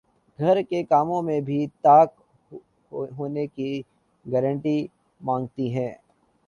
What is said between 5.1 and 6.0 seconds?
مانگتی ہیں